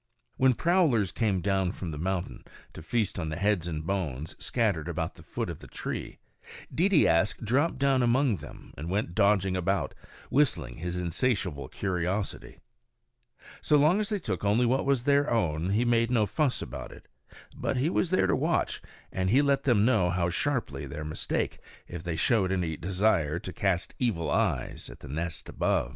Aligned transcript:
When 0.35 0.55
prowlers 0.55 1.11
came 1.11 1.41
down 1.41 1.73
from 1.73 1.91
the 1.91 1.97
mountain 1.99 2.43
to 2.73 2.81
feast 2.81 3.19
on 3.19 3.29
the 3.29 3.35
heads 3.35 3.67
and 3.67 3.85
bones 3.85 4.35
scattered 4.43 4.87
about 4.87 5.13
the 5.13 5.21
foot 5.21 5.47
of 5.47 5.59
the 5.59 5.67
tree, 5.67 6.17
Deedeeaskh 6.73 7.37
dropped 7.43 7.77
down 7.77 8.01
among 8.01 8.37
them 8.37 8.73
and 8.75 8.89
went 8.89 9.13
dodging 9.13 9.55
about, 9.55 9.93
whistling 10.31 10.77
his 10.77 10.95
insatiable 10.97 11.67
curiosity. 11.67 12.57
So 13.61 13.77
long 13.77 13.99
as 13.99 14.09
they 14.09 14.17
took 14.17 14.43
only 14.43 14.65
what 14.65 14.87
was 14.87 15.03
their 15.03 15.29
own, 15.29 15.69
he 15.69 15.85
made 15.85 16.09
no 16.09 16.25
fuss 16.25 16.63
about 16.63 16.91
it; 16.91 17.07
but 17.55 17.77
he 17.77 17.87
was 17.91 18.09
there 18.09 18.25
to 18.25 18.35
watch, 18.35 18.81
and 19.11 19.29
he 19.29 19.43
let 19.43 19.65
them 19.65 19.85
know 19.85 20.09
sharply 20.31 20.87
their 20.87 21.05
mistake, 21.05 21.59
if 21.87 22.01
they 22.03 22.15
showed 22.15 22.51
any 22.51 22.75
desire 22.75 23.37
to 23.37 23.53
cast 23.53 23.93
evil 23.99 24.31
eyes 24.31 24.89
at 24.89 25.01
the 25.01 25.07
nest 25.07 25.47
above. 25.47 25.89